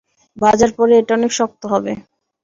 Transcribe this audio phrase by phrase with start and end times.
[0.37, 1.91] ভাঁজার পরে এটি অনেক শক্ত হবে।